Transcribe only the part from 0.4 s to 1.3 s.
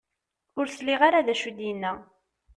Ur sliɣ ara d